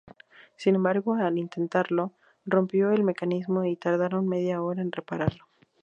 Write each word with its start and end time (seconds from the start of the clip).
Sin 0.55 0.73
embargo, 0.73 1.13
al 1.13 1.37
intentarlo, 1.37 2.13
rompió 2.43 2.89
el 2.89 3.03
mecanismo, 3.03 3.65
y 3.65 3.75
tardaron 3.75 4.27
media 4.27 4.59
hora 4.63 4.81
en 4.81 4.91
repararlo. 4.91 5.45